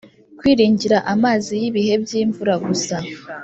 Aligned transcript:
kwiringira 0.39 0.97
amazi 1.13 1.51
y’ibihe 1.61 1.93
by’imvura 2.03 2.53
gusa 2.65 2.95